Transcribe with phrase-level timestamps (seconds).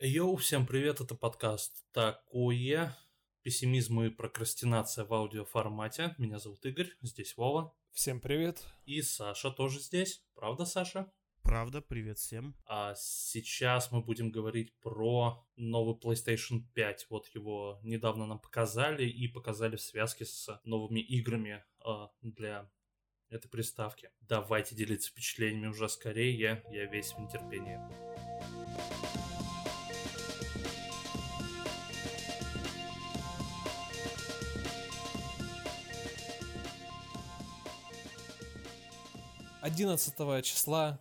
[0.00, 2.96] Йоу, всем привет, это подкаст «Такое».
[3.42, 6.16] Пессимизм и прокрастинация в аудиоформате.
[6.18, 7.72] Меня зовут Игорь, здесь Вова.
[7.92, 8.66] Всем привет.
[8.86, 10.24] И Саша тоже здесь.
[10.34, 11.12] Правда, Саша?
[11.42, 12.56] Правда, привет всем.
[12.66, 17.06] А сейчас мы будем говорить про новый PlayStation 5.
[17.10, 22.68] Вот его недавно нам показали и показали в связке с новыми играми э, для
[23.28, 24.10] этой приставки.
[24.22, 27.78] Давайте делиться впечатлениями уже скорее, я весь в нетерпении.
[39.64, 41.00] Одиннадцатого числа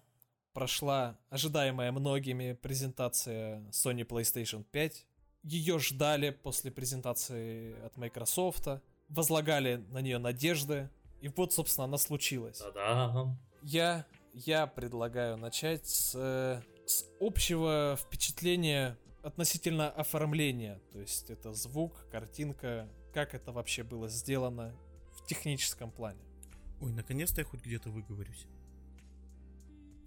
[0.53, 5.05] прошла ожидаемая многими презентация Sony PlayStation 5.
[5.43, 8.69] Ее ждали после презентации от Microsoft,
[9.09, 12.59] возлагали на нее надежды, и вот, собственно, она случилась.
[12.59, 13.37] Та-дам!
[13.63, 16.13] Я, я предлагаю начать с,
[16.85, 20.79] с общего впечатления относительно оформления.
[20.93, 24.73] То есть это звук, картинка, как это вообще было сделано
[25.11, 26.21] в техническом плане.
[26.79, 28.47] Ой, наконец-то я хоть где-то выговорюсь.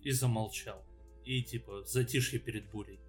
[0.07, 0.85] И замолчал.
[1.25, 3.01] И типа затишье перед бурей.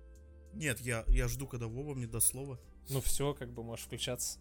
[0.53, 2.59] Нет, я, я жду, когда Вова мне даст слово.
[2.89, 4.39] Ну все, как бы можешь включаться.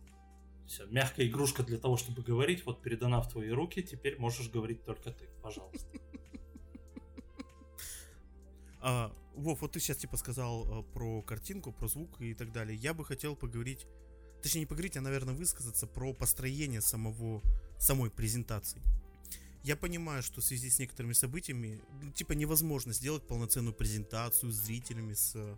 [0.66, 4.82] Все, мягкая игрушка для того, чтобы говорить, вот передана в твои руки, теперь можешь говорить
[4.86, 5.86] только ты, пожалуйста.
[8.80, 12.78] А, Вов, вот ты сейчас типа сказал а, про картинку, про звук и так далее.
[12.78, 13.86] Я бы хотел поговорить,
[14.42, 17.42] точнее не поговорить, а, наверное, высказаться про построение самого,
[17.78, 18.80] самой презентации.
[19.66, 24.54] Я понимаю, что в связи с некоторыми событиями, ну, типа невозможно сделать полноценную презентацию с
[24.54, 25.56] зрителями, с э,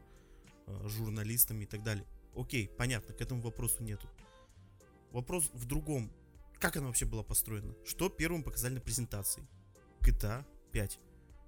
[0.88, 2.06] журналистами и так далее.
[2.34, 4.08] Окей, понятно, к этому вопросу нету.
[5.12, 6.10] Вопрос в другом.
[6.58, 7.74] Как она вообще была построена?
[7.84, 9.46] Что первым показали на презентации?
[10.00, 10.42] GTA
[10.72, 10.98] 5,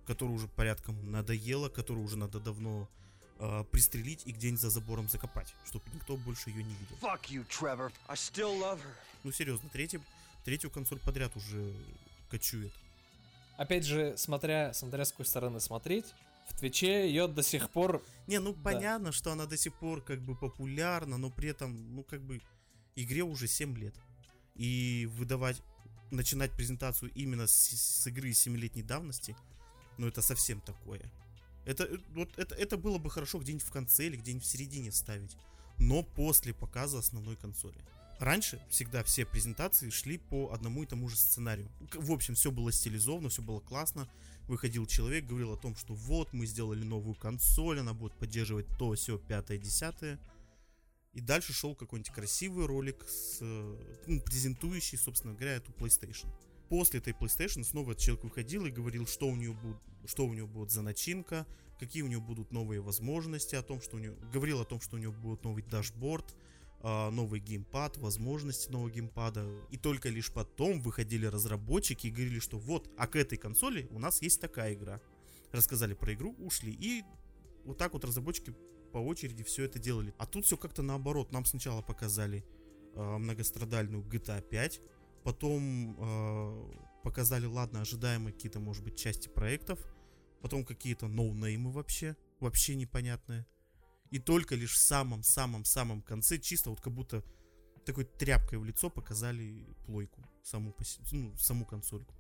[0.06, 2.91] которую уже порядком надоело, которую уже надо давно
[3.38, 6.97] э, пристрелить и где-нибудь за забором закопать, чтобы никто больше ее не видел.
[7.00, 7.91] Fuck you, Trevor.
[8.06, 8.94] I still love her.
[9.25, 10.00] Ну серьезно, третий,
[10.44, 11.75] третью консоль подряд уже
[12.30, 12.72] кочует.
[13.56, 16.06] Опять же, смотря, смотря с какой стороны смотреть,
[16.48, 18.02] в Твиче ее до сих пор...
[18.26, 18.60] Не, ну да.
[18.62, 22.41] понятно, что она до сих пор как бы популярна, но при этом, ну как бы,
[22.96, 23.94] игре уже 7 лет.
[24.54, 25.62] И выдавать,
[26.10, 29.36] начинать презентацию именно с, с игры 7-летней давности,
[29.98, 31.02] ну это совсем такое.
[31.66, 35.36] Это, вот, это, это было бы хорошо где-нибудь в конце или где-нибудь в середине ставить.
[35.78, 37.78] Но после показа основной консоли.
[38.20, 41.70] Раньше всегда все презентации шли по одному и тому же сценарию.
[41.94, 44.10] В общем, все было стилизовано, все было классно.
[44.47, 48.92] Выходил человек, говорил о том, что вот мы сделали новую консоль, она будет поддерживать то,
[48.92, 50.20] все, пятое, десятое.
[51.14, 56.28] И дальше шел какой-нибудь красивый ролик, с, ну, презентующий, собственно говоря, эту PlayStation.
[56.69, 60.47] После этой PlayStation снова человек выходил и говорил, что у него будет, что у него
[60.47, 61.47] будет за начинка,
[61.78, 64.97] какие у него будут новые возможности, о том, что у него, говорил о том, что
[64.97, 66.36] у него будет новый дашборд,
[66.82, 69.46] новый геймпад, возможности нового геймпада.
[69.70, 73.98] И только лишь потом выходили разработчики и говорили, что вот, а к этой консоли у
[73.98, 75.00] нас есть такая игра.
[75.52, 76.72] Рассказали про игру, ушли.
[76.72, 77.02] И
[77.64, 78.54] вот так вот разработчики
[78.92, 80.14] по очереди все это делали.
[80.18, 81.32] А тут все как-то наоборот.
[81.32, 82.44] Нам сначала показали
[82.94, 84.80] э, многострадальную GTA 5,
[85.22, 89.78] потом э, показали, ладно, ожидаемые какие-то, может быть, части проектов,
[90.42, 93.47] потом какие-то ноунеймы вообще, вообще непонятные.
[94.10, 97.22] И только лишь в самом-самом-самом конце, чисто вот как будто
[97.84, 100.75] такой тряпкой в лицо показали плойку, саму,
[101.12, 102.15] ну, саму консольку.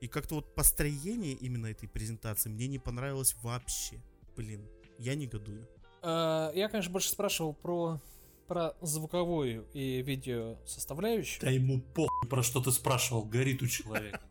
[0.00, 4.02] И как-то вот построение именно этой презентации мне не понравилось вообще.
[4.36, 4.66] Блин,
[4.98, 5.68] я негодую.
[6.02, 8.00] Uh, я, конечно, больше спрашивал про,
[8.46, 11.40] про звуковую и видео составляющую.
[11.40, 14.22] Да ему похуй, про что ты спрашивал, горит у человека.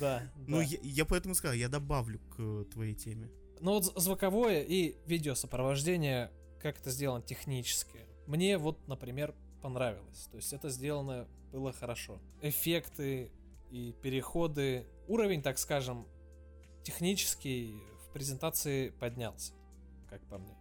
[0.00, 0.30] Да.
[0.46, 3.30] Ну, я поэтому сказал, я добавлю к твоей теме.
[3.60, 6.30] Ну вот звуковое и видеосопровождение,
[6.60, 10.28] как это сделано технически, мне вот, например, понравилось.
[10.30, 12.20] То есть это сделано было хорошо.
[12.42, 13.30] Эффекты
[13.70, 16.06] и переходы, уровень, так скажем,
[16.82, 19.52] технический в презентации поднялся,
[20.08, 20.56] как по мне.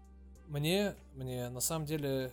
[0.48, 2.31] Мне, мне на самом деле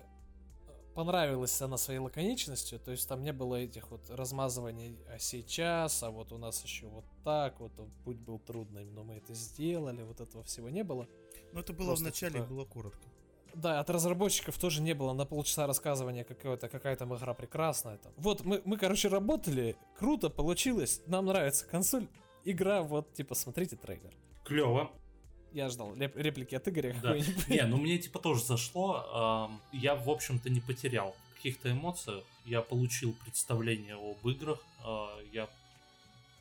[0.95, 6.11] понравилась она своей лаконичностью, то есть там не было этих вот размазываний, а сейчас, а
[6.11, 7.73] вот у нас еще вот так, вот
[8.05, 11.07] путь был трудный, но мы это сделали, вот этого всего не было.
[11.53, 13.09] Ну это было Просто, вначале, типа, было коротко.
[13.55, 17.99] Да, от разработчиков тоже не было на полчаса рассказывания какой-то, какая там игра прекрасная.
[17.99, 18.13] Там.
[18.17, 22.09] Вот мы, мы, короче, работали, круто получилось, нам нравится консоль,
[22.45, 24.13] игра, вот, типа, смотрите трейлер.
[24.45, 24.91] Клево.
[25.53, 27.17] Я ждал реплики от Игоря да.
[27.49, 29.51] Не, ну мне типа тоже зашло.
[29.73, 32.23] Я, в общем-то, не потерял каких-то эмоций.
[32.45, 34.61] Я получил представление об играх.
[34.85, 35.49] А, я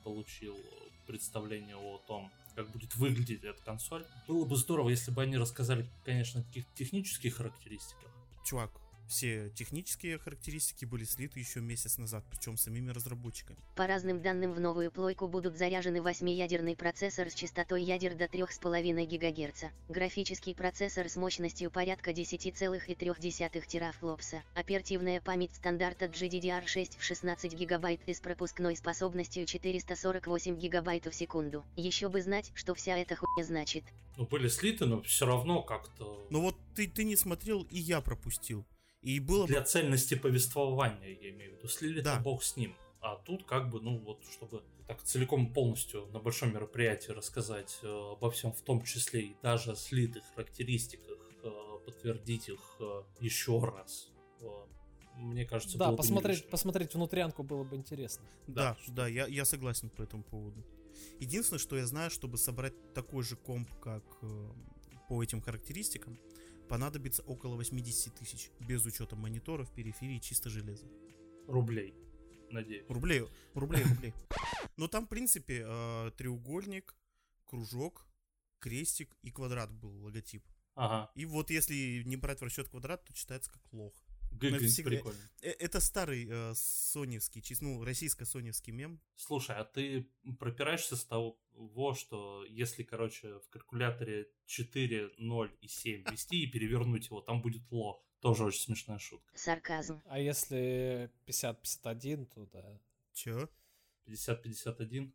[0.04, 0.58] получил
[1.08, 4.06] представление о том, как будет выглядеть эта консоль.
[4.28, 8.12] Было бы здорово, если бы они рассказали, конечно, о каких-то технических характеристиках.
[8.46, 8.72] Чувак,
[9.12, 13.60] все технические характеристики были слиты еще месяц назад, причем самими разработчиками.
[13.76, 19.06] По разным данным в новую плойку будут заряжены 8-ядерный процессор с частотой ядер до 3,5
[19.06, 28.00] ГГц, графический процессор с мощностью порядка 10,3 терафлопса, оперативная память стандарта GDDR6 в 16 ГБ
[28.06, 31.66] и с пропускной способностью 448 ГБ в секунду.
[31.76, 33.84] Еще бы знать, что вся эта хуйня значит.
[34.18, 36.26] Ну, были слиты, но все равно как-то...
[36.30, 38.66] Но вот ты, ты не смотрел, и я пропустил.
[39.02, 39.66] И было Для бы...
[39.66, 41.68] цельности повествования, я имею в виду.
[41.68, 42.20] Слили Да.
[42.20, 42.76] бог с ним.
[43.00, 47.80] А тут как бы, ну вот, чтобы так целиком и полностью на большом мероприятии рассказать
[47.82, 51.50] э, обо всем, в том числе и даже о слитых характеристиках, э,
[51.86, 54.12] подтвердить их э, еще раз.
[54.42, 54.46] э,
[55.16, 56.52] мне кажется, Да, было бы посмотреть, лишним.
[56.52, 58.24] посмотреть внутрянку было бы интересно.
[58.48, 58.94] Да, Да.
[58.94, 60.64] да, я, я согласен по этому поводу.
[61.20, 64.50] Единственное, что я знаю, чтобы собрать такой же комп, как э,
[65.10, 66.20] по этим характеристикам,
[66.72, 70.88] понадобится около 80 тысяч, без учета мониторов, периферии, чисто железа.
[71.46, 71.94] рублей,
[72.50, 72.86] надеюсь.
[72.88, 74.14] Рублей, рублей, рублей.
[74.78, 76.96] Но там, в принципе, э, треугольник,
[77.44, 78.08] кружок,
[78.60, 80.48] крестик и квадрат был логотип.
[80.76, 83.94] Ага, И вот если не брать в расчет квадрат, то читается как лох.
[84.32, 85.20] Гыгань всегда- прикольно.
[85.42, 89.00] Э, Это старый э, соневский, чис- ну, российско-соневский мем.
[89.16, 91.38] Слушай, а ты пропираешься с того,
[91.96, 97.70] что если, короче, в калькуляторе 4, 0 и 7 ввести и перевернуть его, там будет
[97.72, 98.04] лох.
[98.20, 99.36] Тоже очень смешная шутка.
[99.38, 100.02] Сарказм.
[100.06, 102.80] А если 50-51, то да.
[103.14, 103.50] Чё?
[104.06, 105.12] 50-51.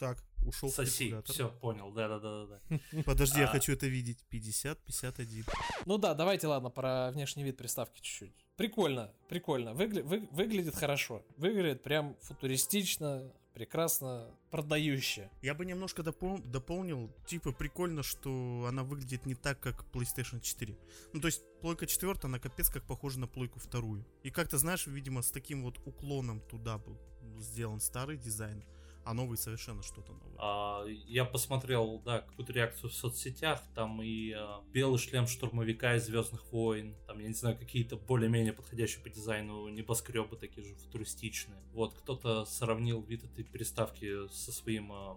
[0.00, 1.14] Так, ушел Соси.
[1.26, 1.92] Все, понял.
[1.92, 2.60] Да-да-да.
[3.04, 3.52] Подожди, я А.
[3.52, 4.24] хочу это видеть.
[4.30, 5.44] 50, 51.
[5.86, 8.34] Ну да, давайте, ладно, про внешний вид приставки чуть-чуть.
[8.56, 9.70] Прикольно, прикольно.
[9.70, 11.22] Выгля- вы- выглядит хорошо.
[11.36, 15.30] Выглядит прям футуристично, прекрасно, продающе.
[15.42, 17.10] Я бы немножко допол- дополнил.
[17.26, 20.76] Типа, прикольно, что она выглядит не так, как PlayStation 4.
[21.12, 24.04] Ну, то есть, плойка 4, она капец как похожа на плойку вторую.
[24.22, 26.98] И как-то, знаешь, видимо, с таким вот уклоном туда был
[27.38, 28.64] сделан старый дизайн,
[29.04, 30.36] а новый совершенно что-то новое.
[30.38, 33.62] А, я посмотрел, да, какую-то реакцию в соцсетях.
[33.74, 36.94] Там и а, белый шлем штурмовика из Звездных войн.
[37.06, 41.62] Там, я не знаю, какие-то более-менее подходящие по дизайну небоскребы такие же футуристичные.
[41.72, 45.16] Вот, кто-то сравнил вид этой приставки со своим а,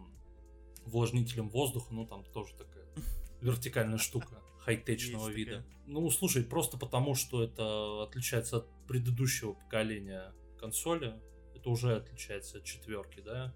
[0.86, 1.94] увлажнителем воздуха.
[1.94, 2.88] Ну, там тоже такая
[3.42, 5.52] вертикальная штука хай-течного Есть вида.
[5.58, 5.74] такая.
[5.88, 11.20] Ну, слушай, просто потому, что это отличается от предыдущего поколения консоли.
[11.54, 13.54] Это уже отличается от четверки, да?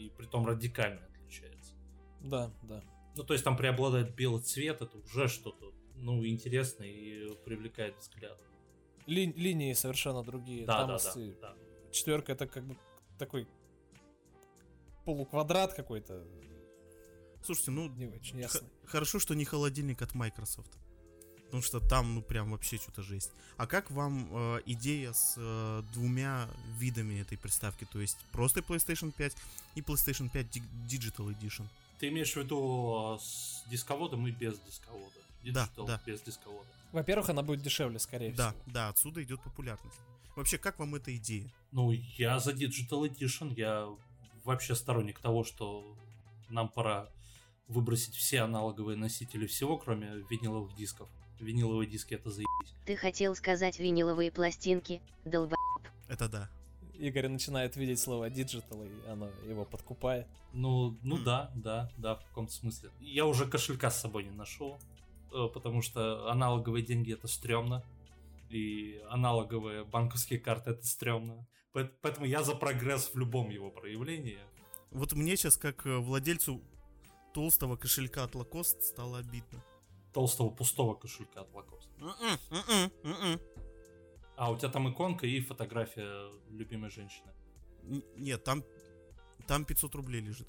[0.00, 1.74] И притом радикально отличается.
[2.22, 2.82] Да, да.
[3.16, 8.38] Ну, то есть там преобладает белый цвет, это уже что-то, ну, интересное и привлекает взгляд.
[9.06, 10.64] Ли- линии совершенно другие.
[10.64, 11.56] Да, Там да, с- да, да.
[11.90, 12.76] Четверка это как бы
[13.18, 13.46] такой
[15.04, 16.24] полуквадрат какой-то.
[17.42, 18.68] Слушайте, ну, Не очень х- ясно.
[18.86, 20.78] хорошо, что не холодильник от Microsoft.
[21.50, 23.32] Потому что там, ну, прям вообще что-то жесть.
[23.56, 26.48] А как вам э, идея с э, двумя
[26.78, 27.84] видами этой приставки?
[27.92, 29.36] То есть просто PlayStation 5
[29.74, 31.64] и PlayStation 5 Di- Digital Edition.
[31.98, 35.10] Ты имеешь в виду а, с дисководом и без дисковода?
[35.44, 36.00] Да, Digital да.
[36.06, 36.68] без дисковода.
[36.92, 38.62] Во-первых, она будет дешевле, скорее Да, всего.
[38.66, 39.98] да, отсюда идет популярность.
[40.36, 41.50] Вообще, как вам эта идея?
[41.72, 43.88] Ну, я за Digital Edition, я
[44.44, 45.84] вообще сторонник того, что
[46.48, 47.08] нам пора
[47.66, 51.08] выбросить все аналоговые носители всего, кроме виниловых дисков.
[51.40, 52.74] Виниловые диски это заебись.
[52.86, 55.56] Ты хотел сказать виниловые пластинки, долба...
[56.08, 56.50] Это да.
[56.94, 60.26] Игорь начинает видеть слово digital, и оно его подкупает.
[60.52, 62.90] Ну, ну да, да, да, в каком-то смысле.
[63.00, 64.78] Я уже кошелька с собой не ношу,
[65.32, 67.82] э, потому что аналоговые деньги это стрёмно,
[68.50, 71.46] и аналоговые банковские карты это стрёмно.
[71.72, 74.40] Поэт- Поэтому я за прогресс в любом его проявлении.
[74.90, 76.60] Вот мне сейчас, как э, владельцу
[77.32, 79.62] толстого кошелька от Lacoste, стало обидно.
[80.12, 81.88] Толстого пустого кошелька от Lacoste.
[82.00, 83.40] М-м, м-м, м-м.
[84.36, 87.32] А у тебя там иконка и фотография любимой женщины.
[87.82, 88.64] Н- Нет, там,
[89.46, 90.48] там 500 рублей лежит.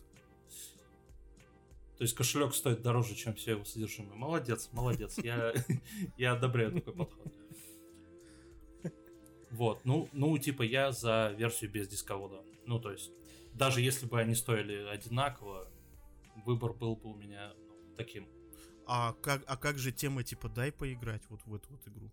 [1.97, 4.15] То есть кошелек стоит дороже, чем все его содержимое.
[4.15, 5.17] Молодец, молодец.
[5.19, 5.53] Я,
[6.17, 7.33] я одобряю такой подход.
[9.51, 12.41] Вот, ну, ну, типа, я за версию без дисковода.
[12.65, 13.11] Ну, то есть,
[13.53, 15.67] даже если бы они стоили одинаково,
[16.45, 18.27] выбор был бы у меня ну, таким.
[18.87, 22.11] А как, а как же тема типа дай поиграть вот в эту вот игру?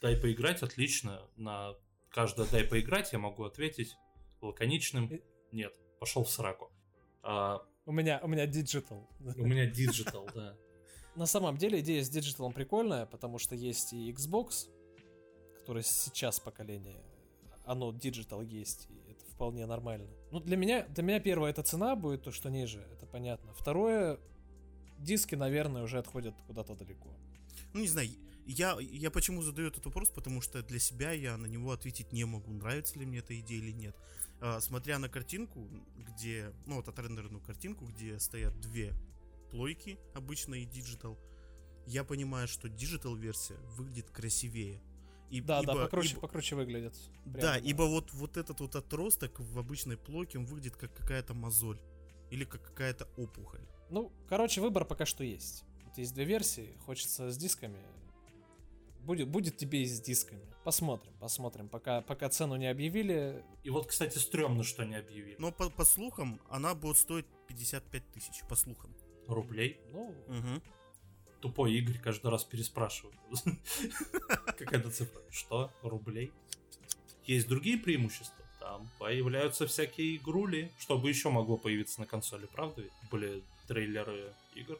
[0.00, 1.22] Дай поиграть, отлично.
[1.36, 1.74] На
[2.10, 3.96] каждое дай поиграть я могу ответить
[4.40, 5.10] лаконичным.
[5.52, 6.70] Нет, пошел в сраку.
[7.22, 9.06] А, У меня, у меня digital.
[9.20, 10.56] у меня digital, да.
[11.14, 14.68] На самом деле идея с диджиталом прикольная, потому что есть и Xbox,
[15.60, 17.02] который сейчас поколение,
[17.64, 20.10] оно digital есть, и это вполне нормально.
[20.30, 23.54] Ну, для меня, для меня первое, это цена будет то, что ниже, это понятно.
[23.54, 24.20] Второе,
[24.98, 27.08] диски, наверное, уже отходят куда-то далеко.
[27.72, 28.10] Ну, не знаю,
[28.46, 32.24] я, я почему задаю этот вопрос, потому что для себя я на него ответить не
[32.24, 33.96] могу, нравится ли мне эта идея или нет.
[34.40, 38.94] А, смотря на картинку, где, ну вот отрендерную картинку, где стоят две
[39.50, 41.18] плойки, обычная и digital,
[41.86, 44.80] я понимаю, что digital версия выглядит красивее.
[45.30, 46.94] И, да, ибо, да, покруче, ибо, покруче выглядит.
[47.24, 50.94] Прямо, да, да, ибо вот, вот этот вот отросток в обычной плойке, он выглядит как
[50.94, 51.80] какая-то мозоль.
[52.30, 53.66] Или как какая-то опухоль.
[53.90, 55.64] Ну, короче, выбор пока что есть.
[55.84, 57.78] Вот есть две версии, хочется с дисками.
[59.00, 60.42] Будет, будет тебе и с дисками.
[60.64, 63.44] Посмотрим, посмотрим, пока, пока цену не объявили.
[63.62, 65.36] И вот, кстати, стрёмно, что не объявили.
[65.38, 68.92] Но по, по слухам, она будет стоить 55 тысяч, по слухам.
[69.28, 69.80] Рублей?
[69.92, 70.62] Ну, угу
[71.46, 73.16] тупой Игорь каждый раз переспрашивает.
[74.58, 75.22] Какая-то цифра.
[75.30, 75.70] Что?
[75.82, 76.32] Рублей?
[77.24, 78.44] Есть другие преимущества.
[78.58, 82.92] Там появляются всякие игрули, чтобы еще могло появиться на консоли, правда ведь?
[83.10, 84.78] Были трейлеры игр.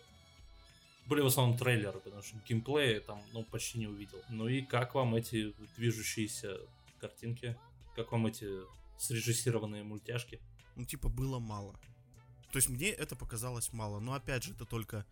[1.06, 4.20] Были в основном трейлеры, потому что геймплея там ну, почти не увидел.
[4.28, 6.58] Ну и как вам эти движущиеся
[7.00, 7.56] картинки?
[7.94, 8.48] Как вам эти
[8.98, 10.40] срежиссированные мультяшки?
[10.74, 11.78] Ну, типа, было мало.
[12.50, 14.00] То есть мне это показалось мало.
[14.00, 15.06] Но опять же, это только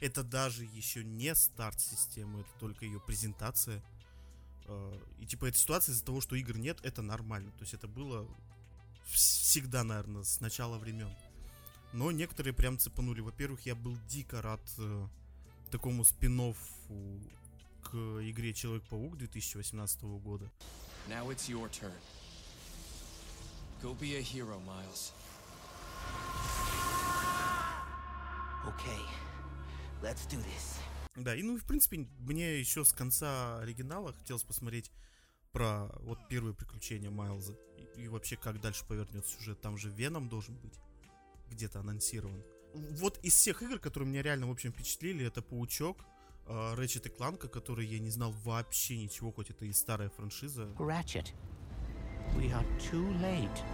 [0.00, 3.82] это даже еще не старт системы, это только ее презентация.
[4.66, 7.50] Э, и типа эта ситуация из-за того, что игр нет, это нормально.
[7.52, 8.26] То есть это было
[9.06, 11.14] всегда, наверное, с начала времен.
[11.92, 13.20] Но некоторые прям цепанули.
[13.20, 15.06] Во-первых, я был дико рад э,
[15.70, 16.54] такому спин
[17.82, 20.50] к игре Человек-паук 2018 года.
[21.08, 21.92] Now it's your turn.
[23.82, 25.12] Go be a hero, Miles.
[28.66, 29.00] Okay.
[30.02, 30.76] Let's do this.
[31.16, 34.92] Да, и ну, в принципе, мне еще с конца оригинала хотелось посмотреть
[35.52, 37.54] про вот первые приключения Майлза.
[37.96, 39.60] И, и вообще, как дальше повернется сюжет.
[39.60, 40.74] Там же Веном должен быть
[41.50, 42.42] где-то анонсирован.
[42.74, 46.04] Вот из всех игр, которые меня реально, в общем, впечатлили, это Паучок,
[46.46, 50.64] Рэчет и Кланка, который я не знал вообще ничего, хоть это и старая франшиза.
[50.78, 51.32] Ratchet.
[52.36, 53.64] We are too late.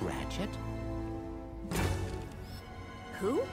[0.00, 0.50] Ratchet?
[3.20, 3.46] Who?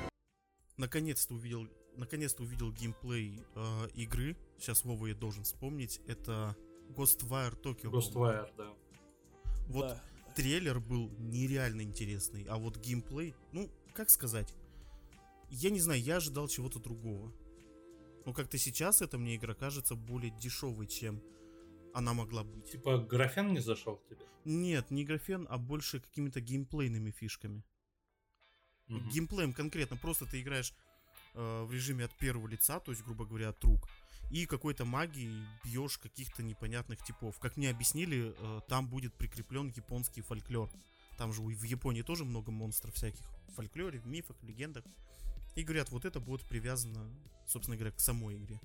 [0.80, 4.36] наконец-то увидел, наконец-то увидел геймплей э, игры.
[4.58, 6.02] Сейчас Вова я должен вспомнить.
[6.08, 6.56] Это
[6.96, 7.92] Ghostwire Tokyo.
[7.92, 8.74] Ghostwire, да.
[9.68, 10.04] Вот да.
[10.40, 14.54] Трейлер был нереально интересный, а вот геймплей, ну, как сказать,
[15.50, 17.34] я не знаю, я ожидал чего-то другого.
[18.26, 21.22] Но как-то сейчас эта мне игра кажется более дешевой, чем
[21.94, 22.72] она могла быть.
[22.72, 24.26] Типа графен не зашел к тебе?
[24.46, 27.66] Нет, не графен, а больше какими-то геймплейными фишками.
[28.88, 29.10] Mm-hmm.
[29.12, 30.74] Геймплеем конкретно, просто ты играешь
[31.34, 33.90] э, в режиме от первого лица, то есть, грубо говоря, от рук,
[34.30, 37.40] и какой-то магией бьешь каких-то непонятных типов.
[37.40, 40.70] Как мне объяснили, э, там будет прикреплен японский фольклор.
[41.18, 44.86] Там же в Японии тоже много монстров всяких в фольклоре, в мифах, легендах.
[45.56, 47.10] И говорят, вот это будет привязано,
[47.46, 48.62] собственно говоря, к самой игре.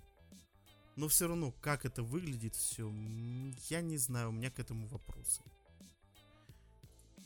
[0.96, 2.92] Но все равно, как это выглядит все,
[3.68, 5.42] я не знаю, у меня к этому вопросы.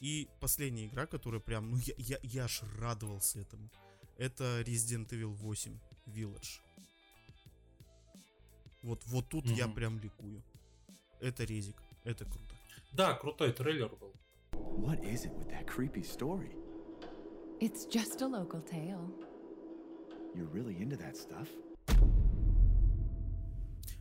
[0.01, 3.69] И последняя игра, которая прям, ну я, я, я аж радовался этому.
[4.17, 6.61] Это Resident Evil 8 Village.
[8.83, 9.55] Вот, вот тут mm-hmm.
[9.55, 10.43] я прям ликую.
[11.21, 12.55] Это резик, это круто.
[12.93, 14.15] Да, крутой трейлер был.
[14.53, 16.53] What is it with that creepy story?
[17.61, 19.11] It's just a local tale.
[20.35, 21.49] You're really into that stuff?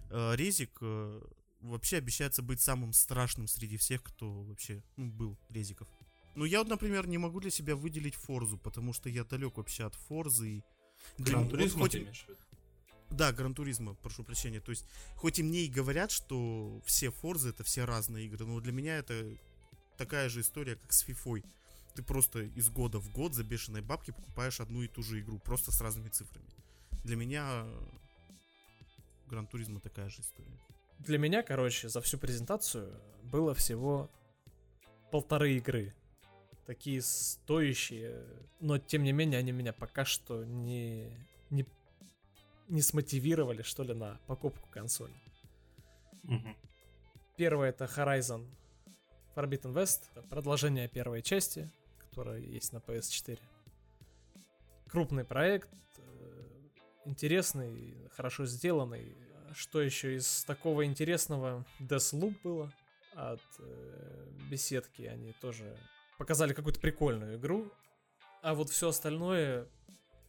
[0.09, 1.21] Uh, резик uh,
[1.61, 5.87] вообще обещается быть самым страшным среди всех, кто вообще ну, был резиков.
[6.35, 9.85] Ну, я вот, например, не могу для себя выделить Форзу, потому что я далек вообще
[9.85, 10.63] от Форзы и...
[11.17, 12.25] Gran Turismo вот, хоть...
[13.09, 14.59] Да, Gran Turismo, прошу прощения.
[14.59, 14.85] То есть,
[15.15, 18.97] хоть и мне и говорят, что все Форзы это все разные игры, но для меня
[18.97, 19.37] это
[19.97, 21.43] такая же история, как с Фифой.
[21.95, 25.39] Ты просто из года в год за бешеные бабки покупаешь одну и ту же игру,
[25.39, 26.47] просто с разными цифрами.
[27.03, 27.65] Для меня
[29.27, 30.59] Gran Turismo такая же история.
[30.99, 34.09] Для меня, короче, за всю презентацию было всего
[35.11, 35.93] полторы игры.
[36.65, 38.25] Такие стоящие,
[38.59, 41.09] но тем не менее они меня пока что не,
[41.49, 41.65] не,
[42.67, 45.13] не смотивировали, что ли, на покупку консоли.
[46.23, 46.55] Угу.
[47.37, 48.45] Первое это Horizon
[49.35, 51.69] Forbidden West, продолжение первой части,
[51.99, 53.39] которая есть на PS4.
[54.87, 56.69] Крупный проект, э,
[57.05, 59.15] интересный, хорошо сделанный,
[59.53, 61.65] что еще из такого интересного?
[61.79, 62.73] Deathloop было
[63.13, 65.03] от э, беседки.
[65.03, 65.77] Они тоже
[66.17, 67.71] показали какую-то прикольную игру.
[68.41, 69.67] А вот все остальное,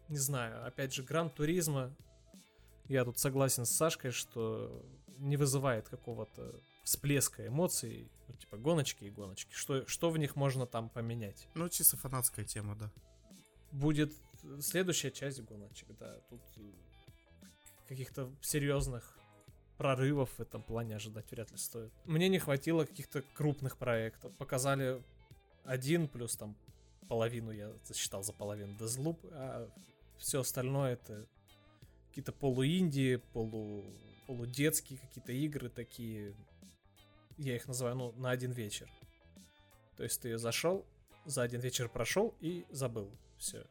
[0.09, 1.95] не знаю, опять же, Гран Туризма.
[2.88, 4.85] Я тут согласен с Сашкой, что
[5.18, 6.54] не вызывает какого-то
[6.85, 9.52] всплеска эмоций, ну, типа гоночки и гоночки.
[9.52, 11.47] Что, что в них можно там поменять?
[11.54, 12.90] Ну, чисто фанатская тема, да.
[13.73, 14.12] Будет
[14.61, 16.40] следующая часть гоночек, да, тут
[17.88, 19.18] каких-то серьезных
[19.76, 21.92] прорывов в этом плане ожидать вряд ли стоит.
[22.04, 24.37] Мне не хватило каких-то крупных проектов.
[24.37, 25.02] Показали
[25.64, 26.57] один плюс там
[27.09, 29.71] половину я засчитал за половину Deathloop, а
[30.18, 31.26] все остальное это
[32.18, 33.84] какие-то полуиндии, полу
[34.26, 36.34] полудетские какие-то игры такие.
[37.37, 38.90] Я их называю, ну, на один вечер.
[39.96, 40.84] То есть ты зашел,
[41.25, 43.08] за один вечер прошел и забыл.
[43.38, 43.64] Все.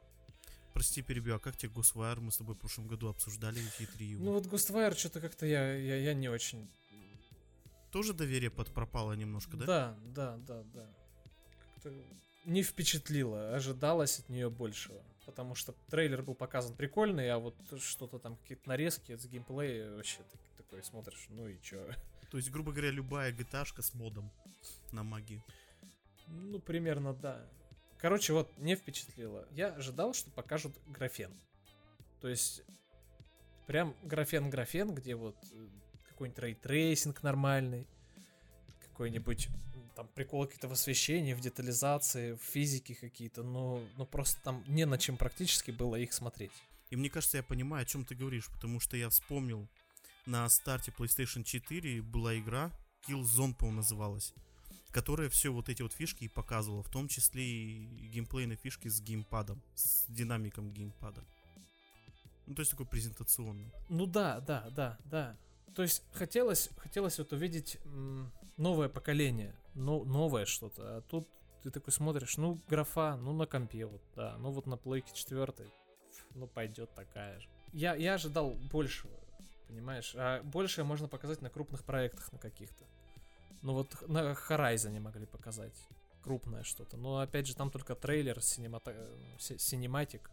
[0.73, 2.21] Прости, перебью, а как тебе Ghostwire?
[2.21, 4.15] Мы с тобой в прошлом году обсуждали эти три.
[4.15, 6.69] Ну вот Ghostwire что-то как-то я, я, я не очень...
[7.91, 9.65] Тоже доверие подпропало немножко, да?
[9.65, 10.89] Да, да, да, да.
[11.75, 11.93] Как-то
[12.45, 15.03] не впечатлило, ожидалось от нее большего.
[15.27, 20.19] Потому что трейлер был показан прикольный, а вот что-то там, какие-то нарезки с геймплея вообще
[20.19, 21.91] так- такой смотришь, ну и чё.
[22.31, 24.31] То есть, грубо говоря, любая GTA с модом
[24.93, 25.43] на магию.
[26.27, 27.46] Ну, примерно, да.
[28.00, 29.46] Короче, вот, не впечатлило.
[29.51, 31.34] Я ожидал, что покажут графен.
[32.22, 32.63] То есть,
[33.65, 35.67] прям графен-графен, где вот э,
[36.07, 37.86] какой-нибудь рейтрейсинг нормальный,
[38.79, 39.50] какой-нибудь
[39.97, 44.85] там приколы какие-то в освещении, в детализации, в физике какие-то, но, ну просто там не
[44.85, 46.51] на чем практически было их смотреть.
[46.91, 49.67] И мне кажется, я понимаю, о чем ты говоришь, потому что я вспомнил,
[50.27, 52.71] на старте PlayStation 4 была игра,
[53.07, 54.35] Killzone, по-моему, называлась,
[54.91, 59.01] которая все вот эти вот фишки и показывала, в том числе и геймплейные фишки с
[59.01, 61.23] геймпадом, с динамиком геймпада.
[62.45, 63.71] Ну, то есть такой презентационный.
[63.89, 65.35] Ну да, да, да, да.
[65.73, 67.79] То есть хотелось, хотелось вот увидеть
[68.57, 70.98] новое поколение, ну, новое что-то.
[70.98, 71.27] А тут
[71.63, 74.36] ты такой смотришь, ну, графа, ну, на компе, вот, да.
[74.39, 75.67] Ну, вот на плойке четвертой,
[76.36, 77.48] ну, пойдет такая же.
[77.74, 79.19] Я, я ожидал большего,
[79.67, 80.13] понимаешь?
[80.15, 82.86] А большее можно показать на крупных проектах на каких-то.
[83.62, 85.75] Ну, вот на Horizon могли показать
[86.24, 86.98] крупное что-то.
[86.98, 90.29] Но, опять же, там только трейлер, си- синематик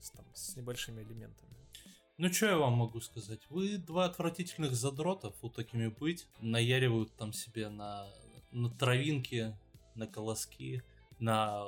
[0.00, 1.52] с, там, с небольшими элементами.
[2.18, 3.40] Ну, что я вам могу сказать?
[3.48, 8.06] Вы два отвратительных задротов, вот такими быть, наяривают там себе на,
[8.52, 9.56] на травинки,
[9.94, 10.82] на колоски,
[11.18, 11.66] на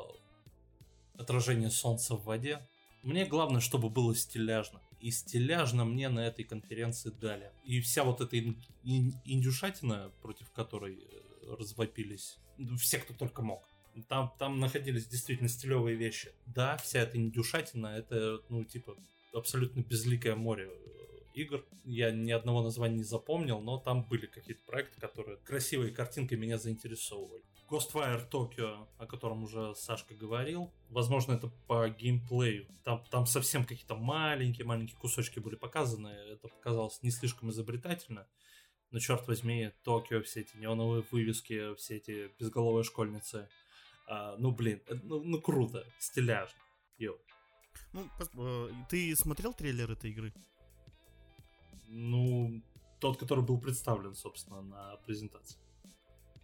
[1.18, 2.66] отражение солнца в воде.
[3.02, 4.80] Мне главное, чтобы было стиляжно.
[5.00, 7.52] И стиляжно мне на этой конференции дали.
[7.64, 13.42] И вся вот эта ин- ин- индюшатина, против которой э, развопились ну, все, кто только
[13.42, 13.68] мог.
[14.08, 16.32] Там, там находились действительно стилевые вещи.
[16.46, 18.96] Да, вся эта индюшатина, это, ну, типа,
[19.32, 20.70] абсолютно безликое море
[21.34, 21.64] игр.
[21.84, 26.58] Я ни одного названия не запомнил, но там были какие-то проекты, которые красивой картинкой меня
[26.58, 27.42] заинтересовывали.
[27.68, 30.72] Ghostwire Tokyo, о котором уже Сашка говорил.
[30.90, 32.66] Возможно, это по геймплею.
[32.84, 36.08] Там, там совсем какие-то маленькие-маленькие кусочки были показаны.
[36.08, 38.26] Это показалось не слишком изобретательно.
[38.90, 43.48] Но черт возьми, Токио, все эти неоновые вывески, все эти безголовые школьницы.
[44.06, 46.58] А, ну, блин, э, ну, ну круто, стиляжно.
[46.98, 47.18] Йоу.
[47.92, 50.32] Ну, э, ты смотрел трейлер этой игры?
[51.94, 52.60] Ну,
[53.00, 55.58] тот, который был представлен, собственно, на презентации.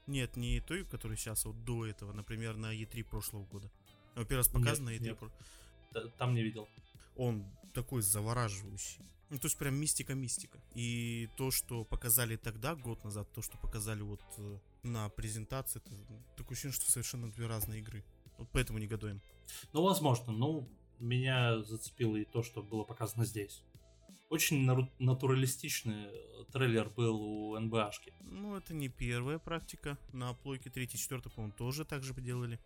[0.06, 3.70] Нет, не той, который сейчас, вот до этого, например, на E3 прошлого года.
[4.14, 5.04] Ну, первый раз показан на Нет, E3.
[5.04, 5.18] нет.
[5.18, 6.68] про- Там не видел.
[7.16, 9.00] Он такой завораживающий.
[9.28, 10.58] Ну, то есть прям мистика-мистика.
[10.74, 15.90] И то, что показали тогда, год назад, то, что показали вот э, на презентации, это
[16.36, 18.04] такое ощущение, что совершенно две разные игры.
[18.38, 19.20] Вот поэтому негодуем.
[19.72, 20.32] Ну, возможно.
[20.32, 23.62] Ну, меня зацепило и то, что было показано здесь.
[24.30, 24.64] Очень
[25.00, 28.12] натуралистичный э, трейлер был у НБАшки.
[28.20, 29.98] Ну, это не первая практика.
[30.12, 32.60] На плойке 3 4 по-моему, тоже так же поделали.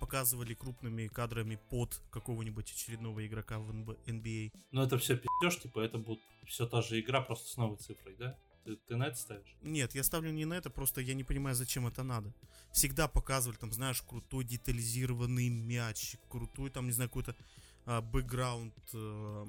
[0.00, 3.70] Показывали крупными кадрами под какого-нибудь очередного игрока в
[4.06, 4.50] NBA.
[4.70, 8.16] Но это все пиздешь, типа, это будет все та же игра, просто с новой цифрой,
[8.16, 8.38] да?
[8.64, 9.56] Ты, ты на это ставишь?
[9.60, 12.32] Нет, я ставлю не на это, просто я не понимаю, зачем это надо.
[12.72, 17.36] Всегда показывали, там, знаешь, крутой детализированный мяч, крутой, там, не знаю, какой-то
[17.84, 19.46] а, бэкграунд, э,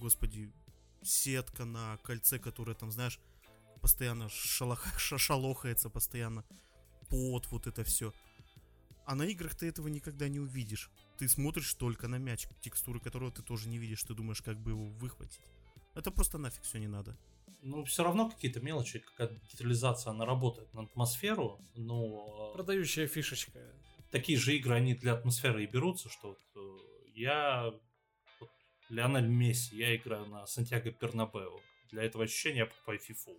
[0.00, 0.50] господи,
[1.02, 3.18] сетка на кольце, которая, там, знаешь,
[3.80, 6.44] постоянно шалах- ша- шалохается, постоянно
[7.08, 8.12] пот, вот это все.
[9.04, 10.90] А на играх ты этого никогда не увидишь.
[11.18, 14.72] Ты смотришь только на мяч, текстуры которого ты тоже не видишь, ты думаешь, как бы
[14.72, 15.40] его выхватить.
[15.94, 17.16] Это просто нафиг все не надо.
[17.62, 23.60] Ну, все равно какие-то мелочи, какая-то детализация, она работает на атмосферу, но э, Продающая фишечка.
[24.10, 27.72] такие же игры, они для атмосферы и берутся, что вот, э, я
[28.88, 31.60] вот, Лионель Месси, я играю на Сантьяго Пернабеу.
[31.90, 33.36] Для этого ощущения я покупаю фифу.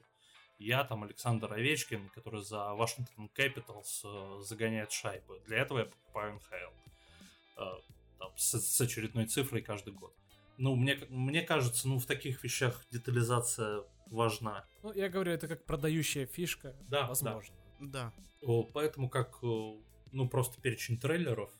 [0.60, 5.39] Я там Александр Овечкин, который за Вашингтон Кэпиталс э, загоняет шайбы.
[5.45, 7.62] Для этого я покупаю НХЛ.
[7.62, 7.73] Э,
[8.17, 10.15] там, с, с очередной цифрой каждый год.
[10.57, 14.65] Ну, мне, мне кажется, ну, в таких вещах детализация важна.
[14.81, 16.75] Ну, я говорю, это как продающая фишка.
[16.89, 17.55] Да, возможно.
[17.79, 19.73] Да, О, Поэтому как, э,
[20.12, 21.51] ну, просто перечень трейлеров,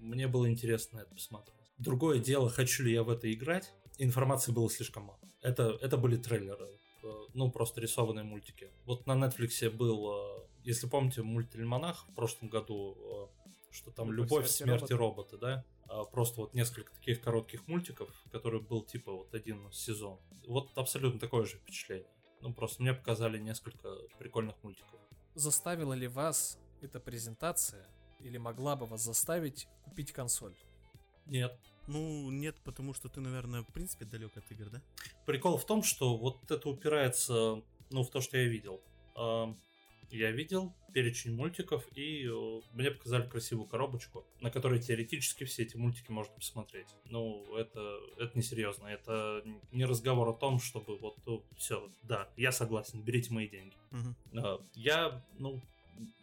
[0.00, 1.61] мне было интересно это посмотреть.
[1.82, 5.18] Другое дело, хочу ли я в это играть, информации было слишком мало.
[5.40, 6.68] Это, это были трейлеры,
[7.02, 8.70] э, ну, просто рисованные мультики.
[8.84, 14.30] Вот на Netflix был, э, если помните, мультильмонах в прошлом году, э, что там Любовь,
[14.30, 15.64] «Любовь, смерть, смерть и роботы», да?
[15.88, 20.20] А, Просто вот несколько таких коротких мультиков, который был типа вот один сезон.
[20.46, 22.08] Вот абсолютно такое же впечатление.
[22.40, 25.00] Ну, просто мне показали несколько прикольных мультиков.
[25.34, 27.86] Заставила ли вас эта презентация
[28.20, 30.54] или могла бы вас заставить купить консоль?
[31.26, 31.58] Нет.
[31.86, 34.80] Ну, нет, потому что ты, наверное, в принципе далек от игр, да?
[35.26, 38.80] Прикол в том, что вот это упирается, ну, в то, что я видел.
[39.16, 39.54] А,
[40.10, 45.76] Я видел перечень мультиков, и э, мне показали красивую коробочку, на которой теоретически все эти
[45.78, 46.88] мультики можно посмотреть.
[47.06, 48.88] Ну, это, это несерьезно.
[48.88, 49.42] Это
[49.72, 51.16] не разговор о том, чтобы вот
[51.56, 53.74] все, да, я согласен, берите мои деньги.
[54.36, 55.60] А, Я, ну,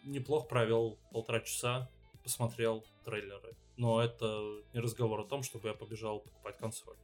[0.04, 1.90] неплохо провел полтора часа,
[2.30, 3.56] посмотрел трейлеры.
[3.78, 6.96] Но это не разговор о том, чтобы я побежал покупать консоль.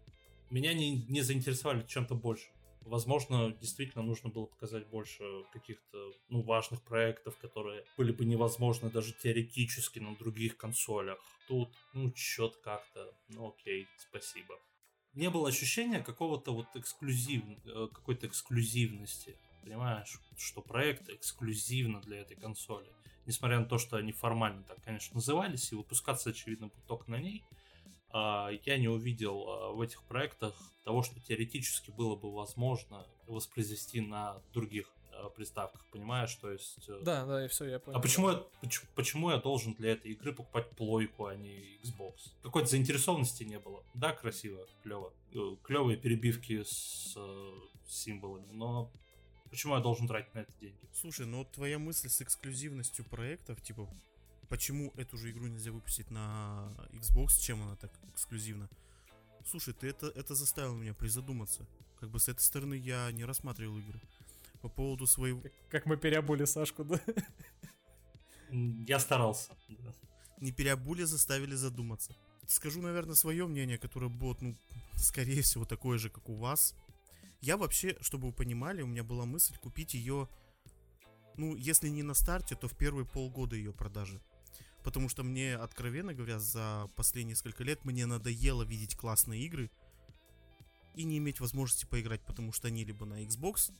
[0.51, 2.49] Меня не, не заинтересовали чем-то больше.
[2.81, 9.13] Возможно, действительно нужно было показать больше каких-то ну, важных проектов, которые были бы невозможны даже
[9.13, 11.17] теоретически на других консолях.
[11.47, 14.59] Тут, ну, чё-то как-то, ну окей, спасибо.
[15.13, 17.41] Не было ощущения какого-то вот эксклюзив...
[17.65, 19.35] э, какой-то эксклюзивности.
[19.65, 22.87] Понимаешь, что проект эксклюзивно для этой консоли.
[23.25, 27.15] Несмотря на то, что они формально так, конечно, назывались, и выпускаться, очевидно, будет только на
[27.19, 27.43] ней,
[28.11, 34.01] а, я не увидел а, в этих проектах того, что теоретически было бы возможно воспроизвести
[34.01, 36.35] на других а, приставках, понимаешь?
[36.35, 36.87] То есть...
[36.87, 37.97] э, Да, да, и все, я понял.
[37.97, 42.13] а почему я, поч- почему я должен для этой игры покупать плойку, а не Xbox?
[42.43, 43.83] Какой-то заинтересованности не было.
[43.95, 45.11] Да, красиво, клево.
[45.63, 47.51] Клевые перебивки с э,
[47.87, 48.91] символами, но
[49.55, 50.77] почему я должен тратить на это деньги?
[50.93, 53.87] Слушай, ну вот твоя мысль с эксклюзивностью проектов, типа,
[54.49, 58.69] почему эту же игру нельзя выпустить на Xbox, чем она так эксклюзивна?
[59.45, 61.65] Слушай, ты это, это заставил меня призадуматься.
[62.01, 64.01] Как бы с этой стороны я не рассматривал игры.
[64.61, 65.39] По поводу своего...
[65.39, 66.99] Как, как мы переобули Сашку, да?
[68.51, 69.53] Я старался.
[69.69, 69.93] да.
[70.41, 72.13] Не переобули, заставили задуматься.
[72.45, 74.55] Скажу, наверное, свое мнение, которое будет, ну,
[74.95, 76.75] скорее всего, такое же, как у вас.
[77.45, 80.27] Я вообще, чтобы вы понимали, у меня была мысль купить ее,
[81.37, 84.19] ну, если не на старте, то в первые полгода ее продажи.
[84.83, 89.69] Потому что мне, откровенно говоря, за последние несколько лет мне надоело видеть классные игры
[90.95, 93.71] и не иметь возможности поиграть, потому что они либо на Xbox,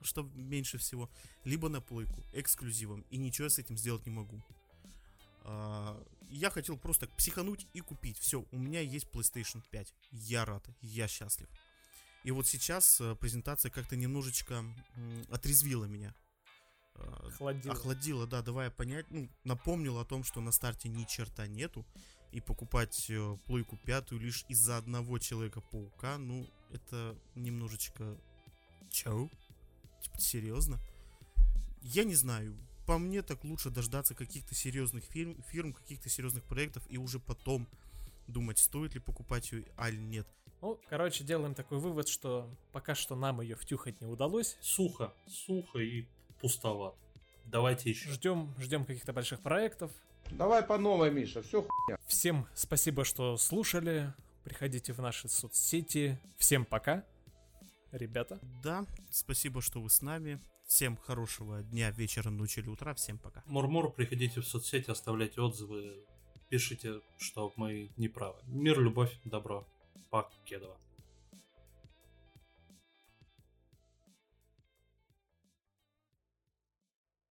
[0.00, 1.10] что меньше всего,
[1.44, 3.04] либо на плойку, эксклюзивом.
[3.10, 4.42] И ничего с этим сделать не могу.
[5.42, 8.16] А, Я хотел просто психануть и купить.
[8.16, 9.92] Все, у меня есть PlayStation 5.
[10.12, 11.50] Я рад, я счастлив.
[12.24, 14.64] И вот сейчас э, презентация как-то немножечко
[15.28, 16.14] отрезвила меня.
[16.94, 17.74] А, Охладила.
[17.74, 21.84] Охладила, да, давая понять, ну, напомнила о том, что на старте ни черта нету.
[22.30, 28.16] И покупать э, плойку пятую лишь из-за одного Человека-паука, ну, это немножечко...
[28.90, 29.30] Чау?
[30.00, 30.80] Типа, серьезно?
[31.82, 32.56] Я не знаю.
[32.86, 37.68] По мне так лучше дождаться каких-то серьезных фирм, фирм каких-то серьезных проектов и уже потом
[38.28, 40.26] думать, стоит ли покупать ее, а нет.
[40.62, 44.56] Ну, короче, делаем такой вывод, что пока что нам ее втюхать не удалось.
[44.60, 46.06] Сухо, сухо и
[46.40, 46.96] пустовато.
[47.44, 48.08] Давайте еще.
[48.10, 49.90] Ждем, ждем каких-то больших проектов.
[50.30, 51.98] Давай по новой, Миша, все хуйня.
[52.06, 54.14] Всем спасибо, что слушали.
[54.44, 56.20] Приходите в наши соцсети.
[56.38, 57.04] Всем пока,
[57.90, 58.38] ребята.
[58.62, 60.40] Да, спасибо, что вы с нами.
[60.64, 62.94] Всем хорошего дня, вечера, ночи или утра.
[62.94, 63.42] Всем пока.
[63.46, 66.04] Мурмур, приходите в соцсети, оставляйте отзывы,
[66.48, 68.38] пишите, что мы не правы.
[68.46, 69.66] Мир, любовь, добро.
[70.12, 70.76] pa, chiedo